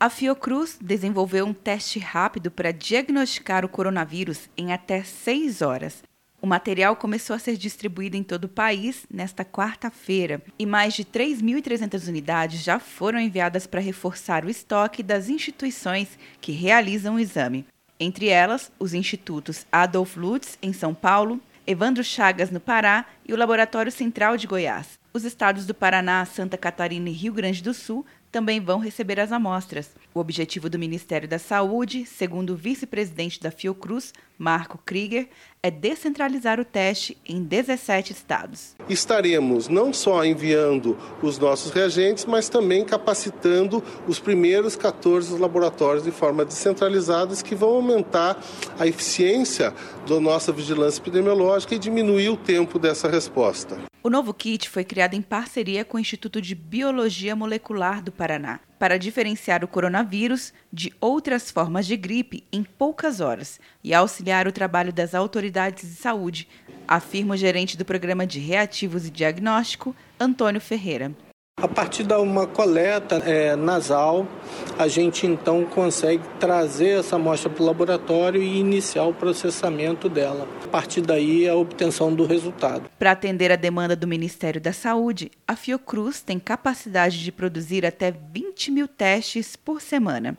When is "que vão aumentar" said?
47.44-48.42